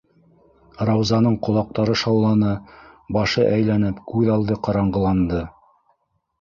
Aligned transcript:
-Раузаның 0.89 1.35
ҡолаҡтары 1.47 1.97
шауланы, 2.03 2.55
башы 3.19 3.47
әйләнеп, 3.53 4.03
күҙ 4.15 4.35
алды 4.39 4.61
ҡараңғыланды. 4.69 5.47